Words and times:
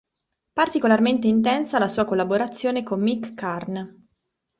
Particolarmente 0.51 1.27
intensa 1.27 1.77
la 1.77 1.87
sua 1.87 2.05
collaborazione 2.05 2.81
con 2.81 2.99
Mick 3.01 3.35
Karn. 3.35 4.05